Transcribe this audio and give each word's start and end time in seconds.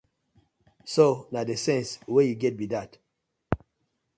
So 0.93 1.05
na 1.33 1.41
dey 1.47 1.59
sence 1.65 1.91
wey 2.13 2.25
yu 2.29 2.35
get 2.43 2.55
bi 2.59 2.67
dat. 2.73 2.91